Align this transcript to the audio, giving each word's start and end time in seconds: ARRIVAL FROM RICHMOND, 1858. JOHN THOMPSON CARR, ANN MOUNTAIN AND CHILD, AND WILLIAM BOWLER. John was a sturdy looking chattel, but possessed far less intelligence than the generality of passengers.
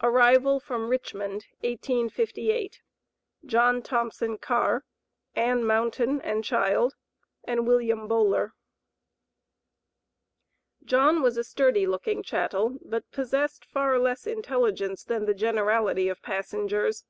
ARRIVAL 0.00 0.60
FROM 0.60 0.88
RICHMOND, 0.88 1.46
1858. 1.64 2.82
JOHN 3.46 3.82
THOMPSON 3.82 4.38
CARR, 4.38 4.84
ANN 5.34 5.64
MOUNTAIN 5.66 6.20
AND 6.20 6.44
CHILD, 6.44 6.94
AND 7.42 7.66
WILLIAM 7.66 8.06
BOWLER. 8.06 8.54
John 10.84 11.20
was 11.20 11.36
a 11.36 11.42
sturdy 11.42 11.84
looking 11.84 12.22
chattel, 12.22 12.78
but 12.80 13.10
possessed 13.10 13.64
far 13.64 13.98
less 13.98 14.24
intelligence 14.24 15.02
than 15.02 15.24
the 15.24 15.34
generality 15.34 16.08
of 16.08 16.22
passengers. 16.22 17.04